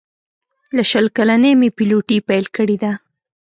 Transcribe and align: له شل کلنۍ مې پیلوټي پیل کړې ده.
له 0.75 0.83
شل 0.91 1.05
کلنۍ 1.17 1.53
مې 1.59 1.69
پیلوټي 1.77 2.17
پیل 2.27 2.45
کړې 2.55 2.77
ده. 2.83 2.91